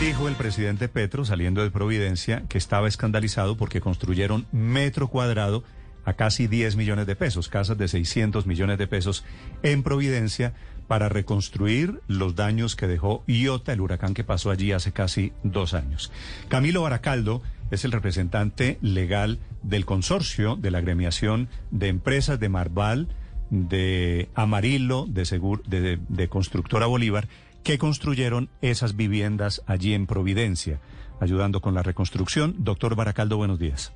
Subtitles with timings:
[0.00, 5.62] Dijo el presidente Petro, saliendo de Providencia, que estaba escandalizado porque construyeron metro cuadrado
[6.06, 9.26] a casi 10 millones de pesos, casas de 600 millones de pesos
[9.62, 10.54] en Providencia
[10.88, 15.74] para reconstruir los daños que dejó Iota, el huracán que pasó allí hace casi dos
[15.74, 16.10] años.
[16.48, 23.08] Camilo Baracaldo es el representante legal del consorcio de la agremiación de empresas de Marval,
[23.50, 27.28] de Amarillo, de, Segur, de, de Constructora Bolívar,
[27.62, 30.80] que construyeron esas viviendas allí en Providencia,
[31.20, 32.54] ayudando con la reconstrucción.
[32.58, 33.92] Doctor Baracaldo, buenos días.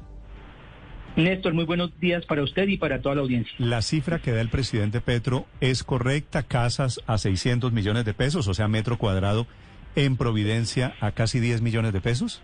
[1.16, 3.54] Néstor, muy buenos días para usted y para toda la audiencia.
[3.58, 6.42] ¿La cifra que da el presidente Petro es correcta?
[6.42, 9.46] ¿Casas a 600 millones de pesos, o sea, metro cuadrado
[9.94, 12.42] en Providencia a casi 10 millones de pesos?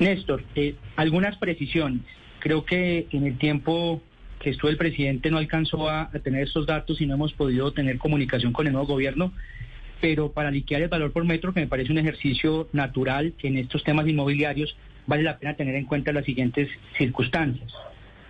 [0.00, 2.02] Néstor, eh, algunas precisiones.
[2.40, 4.02] Creo que en el tiempo
[4.38, 7.72] que estuvo el presidente no alcanzó a, a tener estos datos y no hemos podido
[7.72, 9.32] tener comunicación con el nuevo gobierno
[10.00, 13.82] pero para liquidar el valor por metro, que me parece un ejercicio natural en estos
[13.84, 17.72] temas inmobiliarios, vale la pena tener en cuenta las siguientes circunstancias.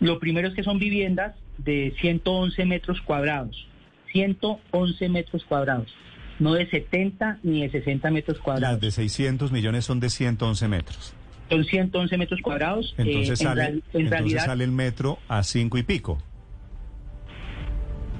[0.00, 3.66] Lo primero es que son viviendas de 111 metros cuadrados,
[4.12, 5.94] 111 metros cuadrados,
[6.38, 8.72] no de 70 ni de 60 metros cuadrados.
[8.74, 11.14] Las de 600 millones son de 111 metros.
[11.48, 12.94] Son 111 metros cuadrados.
[12.98, 16.18] Entonces, eh, sale, en, en entonces realidad, sale el metro a cinco y pico.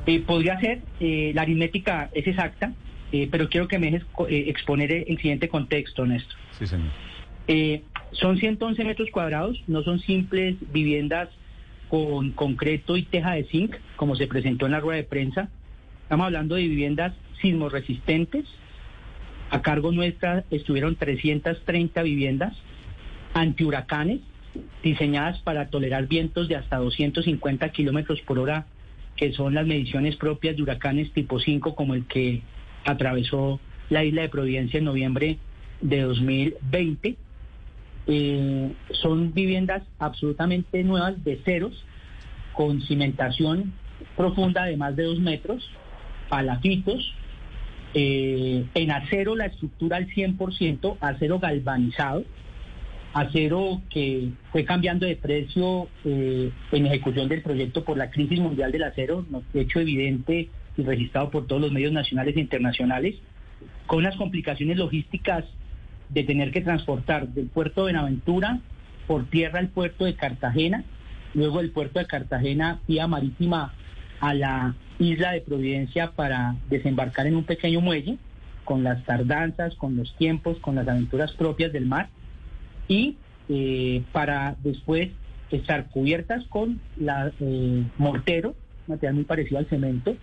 [0.07, 2.73] eh, podría ser, eh, la aritmética es exacta,
[3.17, 6.37] eh, pero quiero que me dejes eh, exponer el siguiente contexto, Néstor.
[6.59, 6.89] Sí, señor.
[7.47, 11.29] Eh, son 111 metros cuadrados, no son simples viviendas
[11.89, 15.49] con concreto y teja de zinc, como se presentó en la rueda de prensa.
[16.03, 18.47] Estamos hablando de viviendas sismoresistentes.
[19.51, 22.57] A cargo nuestra estuvieron 330 viviendas
[23.33, 24.23] antihuracanes,
[24.83, 28.67] diseñadas para tolerar vientos de hasta 250 kilómetros por hora,
[29.15, 32.43] que son las mediciones propias de huracanes tipo 5, como el que
[32.85, 35.39] atravesó la isla de Providencia en noviembre
[35.81, 37.17] de 2020.
[38.07, 38.73] Eh,
[39.03, 41.85] son viviendas absolutamente nuevas de ceros,
[42.53, 43.73] con cimentación
[44.17, 45.69] profunda de más de dos metros,
[46.29, 47.15] palafitos,
[47.95, 52.25] eh, en acero la estructura al 100%, acero galvanizado,
[53.13, 58.73] acero que fue cambiando de precio eh, en ejecución del proyecto por la crisis mundial
[58.73, 63.17] del acero, no- hecho evidente y registrado por todos los medios nacionales e internacionales,
[63.87, 65.45] con unas complicaciones logísticas
[66.09, 68.61] de tener que transportar del puerto de Buenaventura
[69.07, 70.85] por tierra al puerto de Cartagena,
[71.35, 73.75] luego del puerto de Cartagena vía marítima
[74.21, 78.19] a la isla de Providencia para desembarcar en un pequeño muelle,
[78.65, 82.09] con las tardanzas, con los tiempos, con las aventuras propias del mar,
[82.89, 83.17] y
[83.49, 85.11] eh, para después
[85.51, 88.55] estar cubiertas con la eh, mortero,
[88.87, 90.17] material muy parecido al cemento,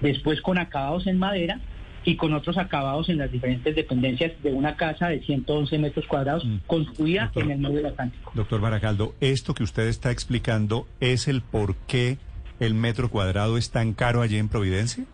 [0.00, 1.60] después con acabados en madera
[2.04, 6.44] y con otros acabados en las diferentes dependencias de una casa de 111 metros cuadrados
[6.44, 6.58] Mm.
[6.66, 7.42] construida Doctor.
[7.42, 8.30] en el medio del Atlántico.
[8.34, 12.18] Doctor Baracaldo, esto que usted está explicando es el por qué
[12.60, 15.04] el metro cuadrado es tan caro allí en Providencia.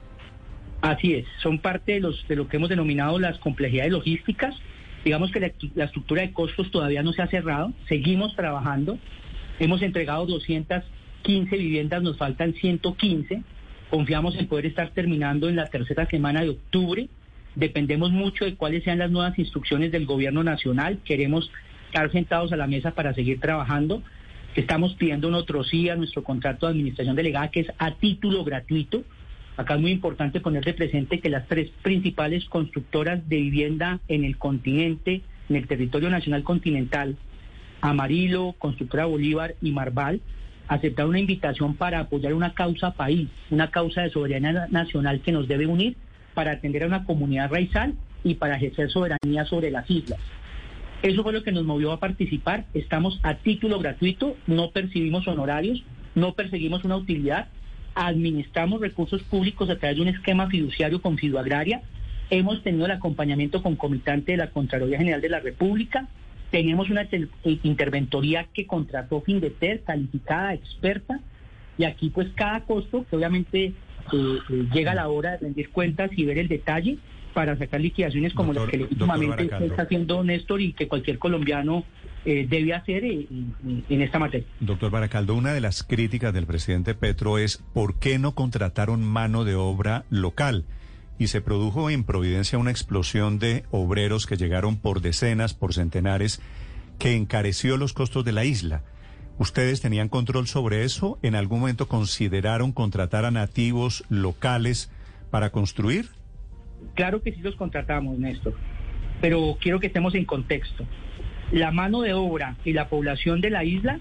[0.83, 4.55] Así es, son parte de, los, de lo que hemos denominado las complejidades logísticas.
[5.05, 8.99] Digamos que la, la estructura de costos todavía no se ha cerrado, seguimos trabajando.
[9.61, 13.43] Hemos entregado 215 viviendas, nos faltan 115.
[13.93, 17.11] Confiamos en poder estar terminando en la tercera semana de octubre.
[17.55, 21.01] Dependemos mucho de cuáles sean las nuevas instrucciones del gobierno nacional.
[21.05, 21.51] Queremos
[21.89, 24.03] estar sentados a la mesa para seguir trabajando.
[24.57, 29.05] Estamos pidiendo un sí a nuestro contrato de administración delegada, que es a título gratuito.
[29.59, 34.25] Acá es muy importante poner de presente que las tres principales constructoras de vivienda en
[34.25, 35.21] el continente,
[35.51, 37.19] en el territorio nacional continental,
[37.83, 40.23] Amarillo, Constructora Bolívar y Marval,
[40.69, 45.49] aceptaron una invitación para apoyar una causa país, una causa de soberanía nacional que nos
[45.49, 45.97] debe unir
[46.35, 47.95] para atender a una comunidad raizal
[48.25, 50.21] y para ejercer soberanía sobre las islas.
[51.03, 52.65] Eso fue lo que nos movió a participar.
[52.75, 55.83] Estamos a título gratuito, no percibimos honorarios,
[56.15, 57.49] no perseguimos una utilidad,
[57.95, 61.83] administramos recursos públicos a través de un esquema fiduciario con Fiduagraria.
[62.31, 66.09] Hemos tenido el acompañamiento concomitante de la Contraloría General de la República.
[66.53, 67.27] Tenemos una eh,
[67.65, 71.19] interventoría que contrató Findeter, calificada, experta.
[71.79, 73.75] Y aquí pues cada costo, que obviamente eh,
[74.13, 76.99] eh, llega a la hora de rendir cuentas y ver el detalle,
[77.35, 79.65] para sacar liquidaciones como Doctor- las que Baracaldo.
[79.65, 81.83] está haciendo Néstor y que cualquier colombiano
[82.27, 84.47] eh, debe hacer eh, en- en esta materia.
[84.61, 89.45] Doctor Baracaldo, una de las críticas del presidente Petro es ¿por qué no contrataron mano
[89.45, 90.65] de obra local?
[91.23, 96.43] Y se produjo en Providencia una explosión de obreros que llegaron por decenas, por centenares,
[96.99, 98.83] que encareció los costos de la isla.
[99.39, 101.21] ¿Ustedes tenían control sobre eso?
[101.23, 104.91] ¿En algún momento consideraron contratar a nativos locales
[105.31, 106.07] para construir?
[106.95, 108.57] Claro que sí los contratamos, Néstor,
[109.21, 110.85] pero quiero que estemos en contexto.
[111.53, 114.01] La mano de obra y la población de la isla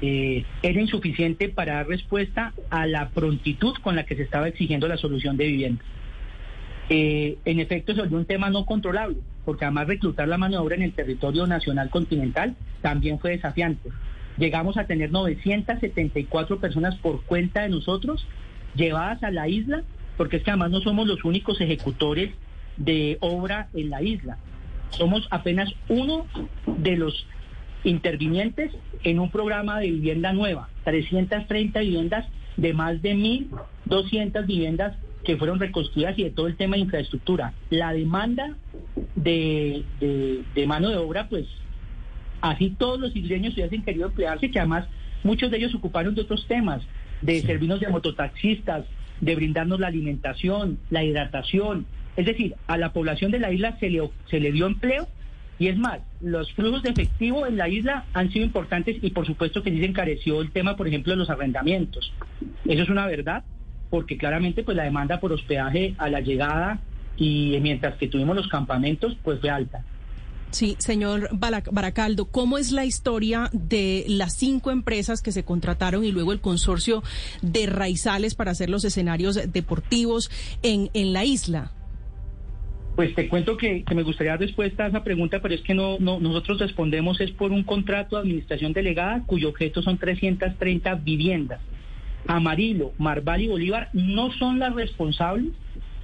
[0.00, 4.86] eh, era insuficiente para dar respuesta a la prontitud con la que se estaba exigiendo
[4.86, 5.84] la solución de vivienda.
[6.88, 10.62] Eh, en efecto, se volvió un tema no controlable, porque además reclutar la mano de
[10.62, 13.90] obra en el territorio nacional continental también fue desafiante.
[14.38, 18.26] Llegamos a tener 974 personas por cuenta de nosotros
[18.74, 19.82] llevadas a la isla,
[20.16, 22.32] porque es que además no somos los únicos ejecutores
[22.76, 24.38] de obra en la isla.
[24.90, 26.26] Somos apenas uno
[26.66, 27.26] de los
[27.84, 28.72] intervinientes
[29.04, 32.26] en un programa de vivienda nueva, 330 viviendas
[32.56, 37.52] de más de 1.200 viviendas que fueron reconstruidas y de todo el tema de infraestructura.
[37.70, 38.56] La demanda
[39.14, 41.46] de, de- de mano de obra, pues
[42.40, 44.86] así todos los isleños hubiesen querido emplearse, que además
[45.22, 46.82] muchos de ellos ocuparon de otros temas,
[47.20, 48.84] de servirnos de mototaxistas,
[49.20, 51.86] de brindarnos la alimentación, la hidratación.
[52.16, 55.06] Es decir, a la población de la isla se le, se le dio empleo
[55.58, 59.24] y es más, los flujos de efectivo en la isla han sido importantes y por
[59.26, 62.12] supuesto que sí se encareció el tema, por ejemplo, de los arrendamientos.
[62.64, 63.44] Eso es una verdad,
[63.92, 66.80] porque claramente pues la demanda por hospedaje a la llegada
[67.18, 69.84] y mientras que tuvimos los campamentos, pues fue alta.
[70.50, 76.10] Sí, señor Baracaldo, ¿cómo es la historia de las cinco empresas que se contrataron y
[76.10, 77.02] luego el consorcio
[77.42, 80.30] de Raizales para hacer los escenarios deportivos
[80.62, 81.72] en, en la isla?
[82.96, 85.74] Pues te cuento que, que me gustaría dar respuesta a esa pregunta, pero es que
[85.74, 90.94] no, no nosotros respondemos es por un contrato de administración delegada cuyo objeto son 330
[90.94, 91.60] viviendas.
[92.26, 95.52] Amarillo, Marval y Bolívar no son las responsables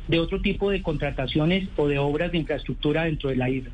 [0.08, 3.70] de otro tipo de contrataciones o de obras de infraestructura dentro de la isla.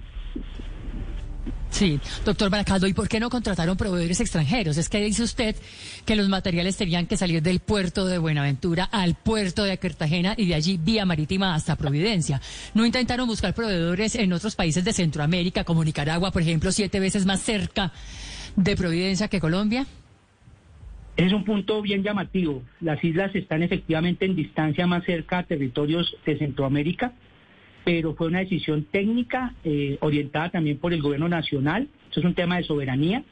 [1.75, 4.77] Sí, doctor Baracaldo, ¿y por qué no contrataron proveedores extranjeros?
[4.77, 5.57] Es que dice usted
[6.05, 10.47] que los materiales tenían que salir del puerto de Buenaventura al puerto de Cartagena y
[10.47, 12.41] de allí vía marítima hasta Providencia.
[12.75, 17.27] ¿No intentaron buscar proveedores en otros países de Centroamérica, como Nicaragua, por ejemplo, siete veces
[17.27, 17.91] más cerca
[18.55, 19.85] de Providencia que Colombia?
[21.17, 22.63] Es un punto bien llamativo.
[22.81, 27.13] Las islas están efectivamente en distancia más cerca a territorios de Centroamérica,
[27.85, 31.89] pero fue una decisión técnica eh, orientada también por el gobierno nacional.
[32.11, 33.23] Eso es un tema de soberanía.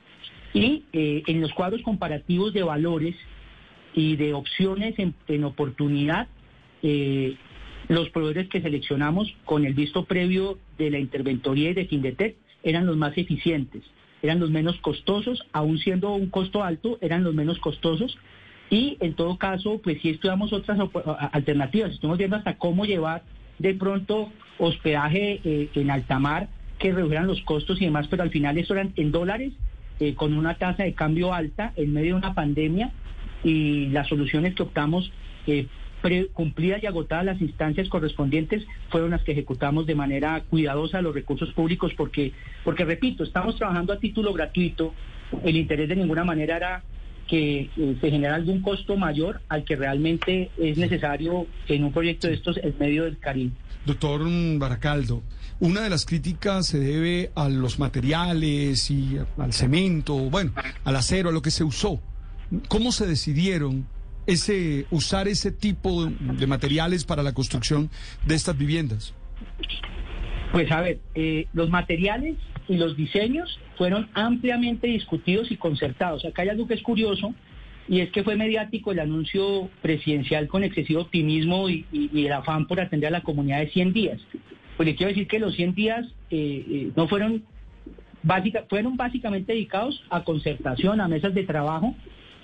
[0.55, 3.17] Y eh, en los cuadros comparativos de valores
[3.95, 6.29] y de opciones en, en oportunidad,
[6.83, 7.37] eh,
[7.89, 12.87] los proveedores que seleccionamos con el visto previo de la interventoría y de Findetec eran
[12.87, 13.83] los más eficientes,
[14.23, 18.17] eran los menos costosos, aún siendo un costo alto, eran los menos costosos.
[18.71, 20.79] Y en todo caso, pues sí estudiamos otras
[21.33, 23.23] alternativas, estuvimos viendo hasta cómo llevar
[23.59, 26.49] de pronto hospedaje eh, en alta mar
[26.79, 29.53] que redujeran los costos y demás, pero al final eso eran en dólares,
[30.01, 32.91] eh, con una tasa de cambio alta en medio de una pandemia
[33.45, 35.13] y las soluciones que optamos,
[35.47, 35.67] eh,
[36.33, 41.53] cumplidas y agotadas las instancias correspondientes, fueron las que ejecutamos de manera cuidadosa los recursos
[41.53, 42.33] públicos, porque,
[42.65, 44.95] porque repito, estamos trabajando a título gratuito,
[45.45, 46.83] el interés de ninguna manera era
[47.29, 52.27] que eh, se genera algún costo mayor al que realmente es necesario en un proyecto
[52.27, 53.53] de estos en medio del Caribe.
[53.87, 54.21] Doctor
[54.59, 55.23] Baracaldo,
[55.59, 60.53] una de las críticas se debe a los materiales y al cemento, bueno,
[60.85, 62.01] al acero, a lo que se usó.
[62.69, 63.87] ¿Cómo se decidieron
[64.27, 67.91] ese usar ese tipo de materiales para la construcción
[68.27, 69.15] de estas viviendas?
[70.53, 72.37] Pues a ver, eh, los materiales
[72.69, 76.25] y los diseños fueron ampliamente discutidos y concertados.
[76.25, 77.35] Acá hay algo que es curioso
[77.89, 82.81] y es que fue mediático el anuncio presidencial con excesivo optimismo y, el afán por
[82.81, 84.21] atender a la comunidad de 100 días.
[84.77, 87.45] Pues le quiero decir que los 100 días eh, eh, no fueron,
[88.23, 91.95] básica, fueron básicamente dedicados a concertación, a mesas de trabajo,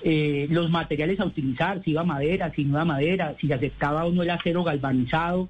[0.02, 4.04] eh, los materiales a utilizar, si iba madera, si no iba madera, si se aceptaba
[4.04, 5.48] o no el acero galvanizado,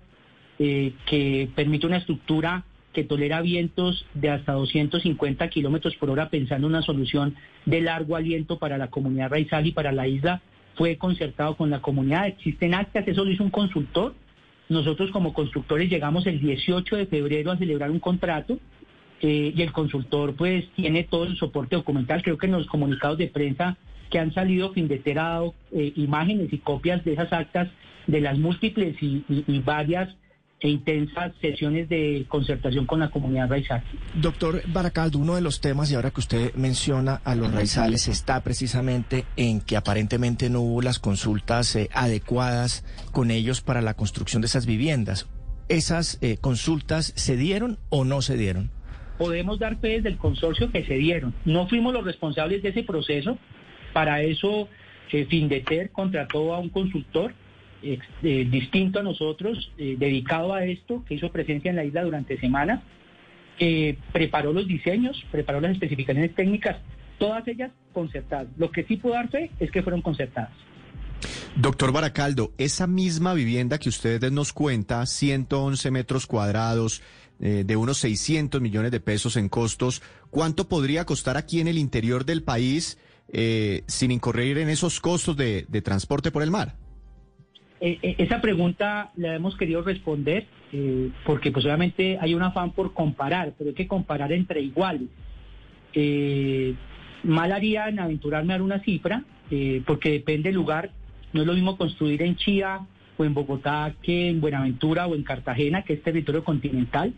[0.59, 6.67] eh, que permite una estructura que tolera vientos de hasta 250 kilómetros por hora, pensando
[6.67, 7.37] en una solución
[7.67, 10.41] de largo aliento para la comunidad raizal y para la isla,
[10.75, 12.27] fue concertado con la comunidad.
[12.27, 14.15] Existen actas, eso lo hizo un consultor.
[14.69, 18.59] Nosotros como constructores llegamos el 18 de febrero a celebrar un contrato
[19.21, 22.23] eh, y el consultor pues tiene todo el soporte documental.
[22.23, 23.77] Creo que en los comunicados de prensa
[24.11, 27.69] que han salido Findeter ha dado eh, imágenes y copias de esas actas
[28.07, 30.09] de las múltiples y, y- y varias
[30.61, 33.81] e intensas sesiones de concertación con la comunidad raizal.
[34.15, 38.43] Doctor Baracaldo, uno de los temas, y ahora que usted menciona a los raizales, está
[38.43, 44.43] precisamente en que aparentemente no hubo las consultas eh, adecuadas con ellos para la construcción
[44.43, 45.29] de esas viviendas.
[45.69, 48.71] ¿Esas eh, consultas se dieron o no se dieron?
[49.17, 51.35] Podemos dar fe desde el consorcio que se dieron.
[51.45, 53.39] No fuimos los responsables de ese proceso.
[53.93, 54.69] Para eso,
[55.13, 57.33] eh, Findeter contrató a un consultor
[57.81, 57.99] eh,
[58.51, 62.83] distinto a nosotros, eh, dedicado a esto, que hizo presencia en la isla durante semanas,
[63.57, 66.77] que preparó los diseños, preparó las especificaciones técnicas,
[67.19, 68.49] todas ellas concertadas.
[68.57, 70.51] Lo que sí puedo dar fe es que fueron concertadas.
[71.57, 77.03] Doctor Baracaldo, esa misma vivienda que usted nos cuenta, 111 metros cuadrados,
[77.41, 81.79] eh, de unos 600 millones de pesos en costos, ¿cuánto podría costar aquí en el
[81.79, 82.99] interior del país
[83.33, 86.75] eh, sin incurrir en esos costos de, transporte por el mar?
[87.81, 92.73] Eh, eh, esa pregunta la hemos querido responder eh, porque pues obviamente hay un afán
[92.73, 95.09] por comparar, pero hay que comparar entre iguales.
[95.95, 96.75] Eh,
[97.23, 99.25] mal haría en aventurarme a dar una cifra,
[99.87, 100.91] porque depende del lugar.
[101.33, 102.81] No es lo mismo construir en Chía
[103.17, 107.15] o en Bogotá que en Buenaventura o en Cartagena, que es territorio continental.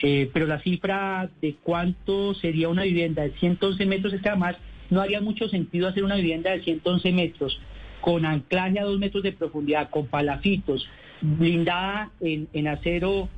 [0.00, 4.56] Pero la cifra de cuánto sería una vivienda de 111 metros es que además
[4.90, 7.58] no haría mucho sentido hacer una vivienda de 111 metros
[8.00, 10.86] con anclaje a dos metros de profundidad, con palafitos,
[11.22, 13.30] blindada en, en acero,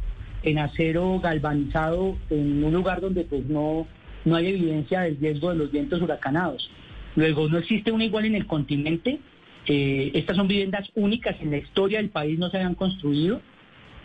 [0.43, 3.87] en acero galvanizado, en un lugar donde pues no,
[4.25, 6.69] no hay evidencia del riesgo de los vientos huracanados.
[7.15, 9.21] Luego, no existe una igual en el continente.
[9.67, 13.41] Eh, estas son viviendas únicas en la historia del país, no se habían construido.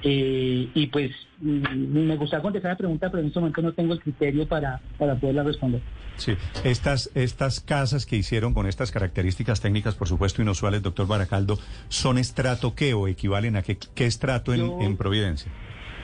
[0.04, 3.94] Eh, y pues mm, me gustaría contestar la pregunta, pero en este momento no tengo
[3.94, 5.82] el criterio para, para poderla responder.
[6.18, 11.58] Sí, estas, estas casas que hicieron con estas características técnicas, por supuesto, inusuales, doctor Baracaldo,
[11.88, 15.52] ¿son estrato qué o equivalen a qué, qué estrato en, Yo- en Providencia?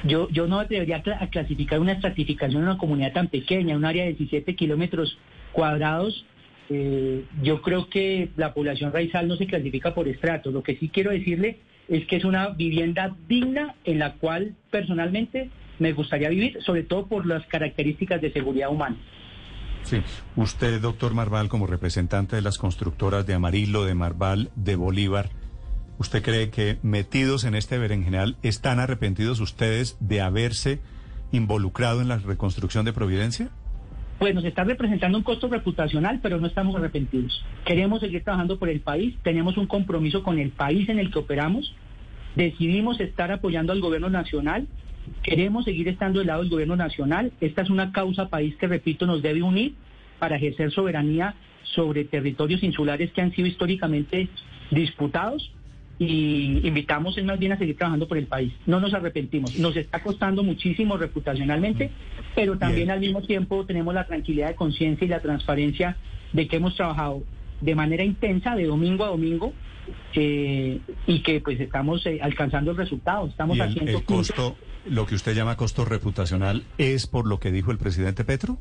[0.03, 3.83] Yo, yo no debería cla- a clasificar una estratificación en una comunidad tan pequeña, un
[3.85, 5.17] área de 17 kilómetros
[5.53, 6.23] cuadrados.
[6.69, 10.53] Eh, yo creo que la población raizal no se clasifica por estratos.
[10.53, 11.57] Lo que sí quiero decirle
[11.87, 17.07] es que es una vivienda digna en la cual personalmente me gustaría vivir, sobre todo
[17.07, 18.97] por las características de seguridad humana.
[19.83, 20.01] Sí.
[20.35, 25.29] Usted, doctor Marval, como representante de las constructoras de Amarillo, de Marval, de Bolívar,
[25.97, 30.81] ¿usted cree que metidos en este berenjenal están arrepentidos ustedes de haberse
[31.31, 33.49] involucrado en la reconstrucción de Providencia?
[34.19, 37.45] Pues nos está representando un costo reputacional, pero no estamos arrepentidos.
[37.65, 41.19] Queremos seguir trabajando por el país, tenemos un compromiso con el país en el que
[41.19, 41.75] operamos,
[42.35, 44.67] decidimos estar apoyando al gobierno nacional,
[45.21, 47.31] queremos seguir estando del lado del gobierno nacional.
[47.41, 49.75] Esta es una causa país que, repito, nos debe unir
[50.17, 54.29] para ejercer soberanía sobre territorios insulares que han sido históricamente
[54.71, 55.51] disputados
[55.99, 58.53] y invitamos es más bien a seguir trabajando por el país.
[58.65, 59.57] No nos arrepentimos.
[59.57, 61.91] Nos está costando muchísimo reputacionalmente,
[62.35, 62.91] pero también Bien.
[62.91, 65.97] al mismo tiempo tenemos la tranquilidad de conciencia y la transparencia
[66.33, 67.23] de que hemos trabajado
[67.61, 69.53] de manera intensa, de domingo a domingo,
[70.13, 73.27] eh, y que pues estamos eh, alcanzando el resultado.
[73.27, 77.39] Estamos ¿Y el, haciendo el costo, lo que usted llama costo reputacional, es por lo
[77.39, 78.57] que dijo el presidente Petro?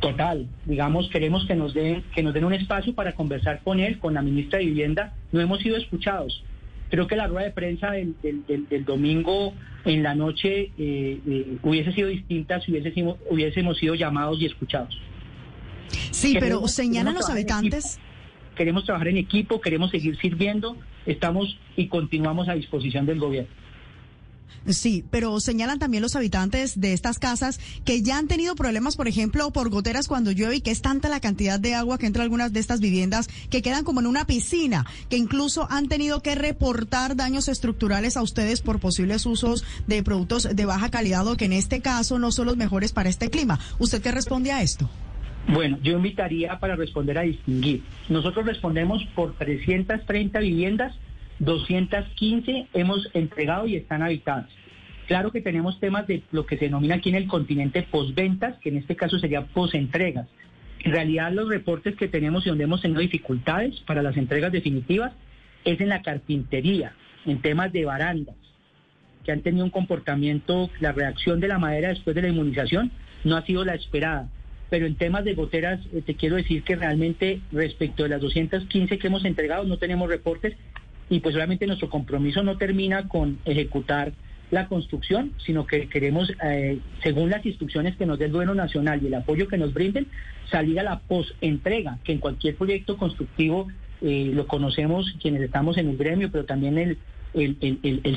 [0.00, 3.98] Total, digamos, queremos que nos den que nos den un espacio para conversar con él,
[3.98, 5.14] con la ministra de Vivienda.
[5.32, 6.44] No hemos sido escuchados.
[6.90, 9.52] Creo que la rueda de prensa del, del- del- del domingo
[9.84, 14.46] en la noche eh, eh, hubiese sido distinta si hubiese sido- hubiésemos sido llamados y
[14.46, 14.98] escuchados.
[16.10, 17.98] Sí, pero señalan los habitantes.
[18.56, 20.76] Queremos trabajar en equipo, queremos seguir sirviendo,
[21.06, 23.50] estamos y continuamos a disposición del gobierno.
[24.66, 29.08] Sí, pero señalan también los habitantes de estas casas que ya han tenido problemas, por
[29.08, 32.22] ejemplo, por goteras cuando llueve y que es tanta la cantidad de agua que entra
[32.22, 36.22] a algunas de estas viviendas que quedan como en una piscina, que incluso han tenido
[36.22, 41.36] que reportar daños estructurales a ustedes por posibles usos de productos de baja calidad o
[41.36, 43.58] que en este caso no son los mejores para este clima.
[43.78, 44.88] ¿Usted qué responde a esto?
[45.48, 47.82] Bueno, yo invitaría para responder a distinguir.
[48.10, 50.94] Nosotros respondemos por 330 viviendas,
[51.40, 54.48] 215 hemos entregado y están habitadas.
[55.06, 58.68] Claro que tenemos temas de lo que se denomina aquí en el continente posventas, que
[58.68, 60.28] en este caso sería posentregas.
[60.84, 65.12] En realidad los reportes que tenemos y donde hemos tenido dificultades para las entregas definitivas
[65.64, 66.92] es en la carpintería,
[67.26, 68.36] en temas de barandas,
[69.24, 72.90] que han tenido un comportamiento, la reacción de la madera después de la inmunización
[73.24, 74.28] no ha sido la esperada.
[74.70, 78.98] Pero en temas de goteras, eh, te quiero decir que realmente respecto de las 215
[78.98, 80.54] que hemos entregado, no tenemos reportes
[81.10, 84.12] y pues obviamente nuestro compromiso no termina con ejecutar
[84.50, 89.02] la construcción, sino que queremos, eh, según las instrucciones que nos dé el gobierno nacional
[89.02, 90.06] y el apoyo que nos brinden,
[90.50, 93.68] salir a la post-entrega, que en cualquier proyecto constructivo
[94.00, 96.98] eh, lo conocemos quienes estamos en el gremio, pero también el,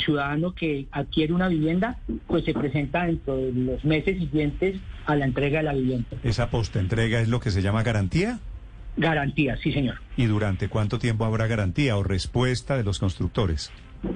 [0.06, 5.26] ciudadano que adquiere una vivienda, pues se presenta dentro de los meses siguientes a la
[5.26, 6.08] entrega de la vivienda.
[6.24, 8.40] ¿Esa postentrega es lo que se llama garantía?
[8.98, 9.96] Garantía, sí, señor.
[10.18, 13.72] ¿Y durante cuánto tiempo habrá garantía o respuesta de los constructores?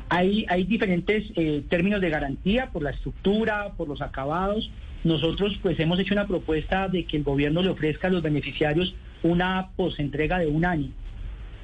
[0.09, 4.69] Hay, hay diferentes eh, términos de garantía por la estructura, por los acabados.
[5.03, 8.95] Nosotros pues hemos hecho una propuesta de que el gobierno le ofrezca a los beneficiarios
[9.23, 10.91] una postentrega de un año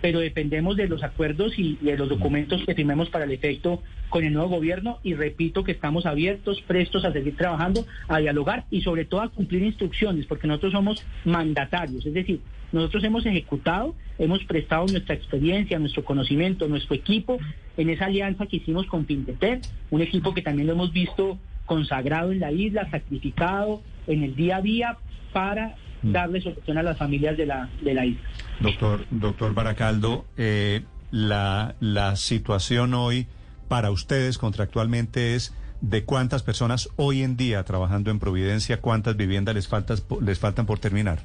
[0.01, 4.25] pero dependemos de los acuerdos y, de los documentos que firmemos para el efecto con
[4.25, 8.81] el nuevo gobierno y repito que estamos abiertos, prestos a seguir trabajando, a dialogar y
[8.81, 12.41] sobre todo a cumplir instrucciones, porque nosotros somos mandatarios, es decir,
[12.71, 17.37] nosotros hemos ejecutado, hemos prestado nuestra experiencia, nuestro conocimiento, nuestro equipo
[17.77, 22.31] en esa alianza que hicimos con Pinteter, un equipo que también lo hemos visto consagrado
[22.31, 24.97] en la isla, sacrificado en el día a día
[25.31, 26.11] para Mm.
[26.11, 28.21] darle solución a las familias de la, de la isla.
[28.59, 33.27] Doctor, doctor Baracaldo, eh, la, la situación hoy
[33.67, 39.55] para ustedes contractualmente es de cuántas personas hoy en día trabajando en Providencia, cuántas viviendas
[39.55, 41.19] les, faltas, les faltan por terminar.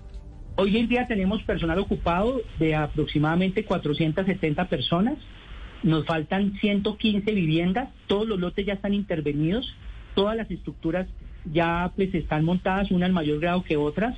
[0.59, 5.19] Hoy en día tenemos personal ocupado de aproximadamente 470 personas.
[5.83, 7.91] Nos faltan 115 viviendas.
[8.07, 9.75] Todos los lotes ya están intervenidos.
[10.15, 11.07] Todas las estructuras
[11.45, 14.17] ya pues están montadas, una en mayor grado que otras.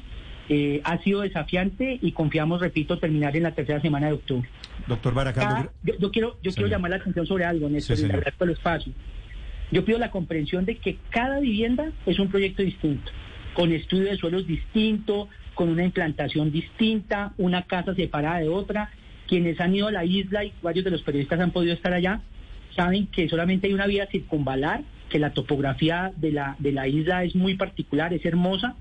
[0.49, 4.49] Eh, ha sido desafiante y confiamos, repito, terminar en la tercera semana de octubre.
[4.87, 5.73] Doctor Baracaldo.
[5.83, 8.93] yo, quiero, yo quiero llamar la atención sobre algo, Néstor, y agradezco el espacio.
[9.73, 13.11] Yo pido la comprensión de que cada vivienda es un proyecto distinto,
[13.55, 15.29] con estudio de suelos distinto,
[15.59, 18.93] con una implantación distinta, una casa separada de otra.
[19.27, 22.21] Quienes han ido a la isla y varios de los periodistas han podido estar allá,
[22.77, 27.25] saben que solamente hay una vía circunvalar, que la topografía de la, de la isla
[27.25, 28.77] es muy particular, es hermosa,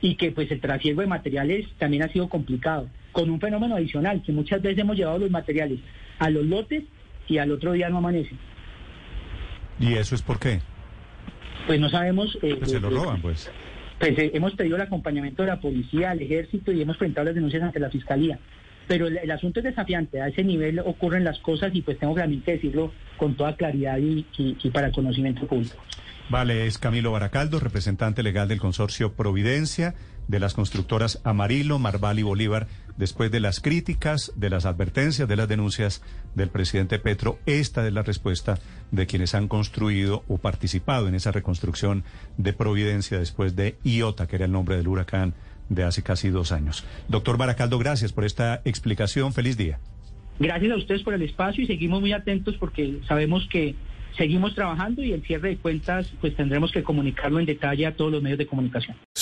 [0.00, 4.20] y que pues el trasiego de materiales también ha sido complicado, con un fenómeno adicional,
[4.26, 5.78] que muchas veces hemos llevado los materiales
[6.18, 6.82] a los lotes
[7.28, 8.36] y al otro día no amanecen.
[9.78, 10.60] ¿Y eso es por qué?
[11.68, 12.36] Pues no sabemos...
[12.42, 13.48] Eh, pues se lo roban, pues.
[13.98, 17.34] Pues eh, hemos pedido el acompañamiento de la policía, al ejército y hemos presentado las
[17.34, 18.38] denuncias ante la fiscalía.
[18.86, 22.44] Pero el, asunto es desafiante, a ese nivel ocurren las cosas y pues tengo realmente
[22.44, 25.74] que decirlo con toda claridad y, y para conocimiento público.
[26.28, 29.94] Vale, es Camilo Baracaldo, representante legal del consorcio Providencia,
[30.28, 32.66] de las constructoras Amarillo, Marval y Bolívar.
[32.96, 36.02] Después de las críticas, de las advertencias, de las denuncias
[36.34, 38.58] del presidente Petro, esta es la respuesta
[38.90, 42.04] de quienes han construido o participado en esa reconstrucción
[42.38, 45.34] de Providencia después de Iota, que era el nombre del huracán
[45.68, 46.84] de hace casi dos años.
[47.08, 49.32] Doctor Baracaldo, gracias por esta explicación.
[49.32, 49.78] Feliz día.
[50.38, 53.74] Gracias a ustedes por el espacio y seguimos muy atentos porque sabemos que
[54.16, 58.12] seguimos trabajando y el cierre de cuentas pues tendremos que comunicarlo en detalle a todos
[58.12, 58.96] los medios de comunicación.